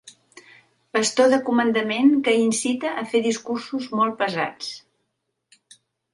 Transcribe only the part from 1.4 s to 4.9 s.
comandament que incita a fer discursos molt pesats.